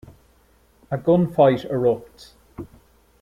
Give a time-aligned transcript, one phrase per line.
[0.89, 2.31] A gunfight erupts.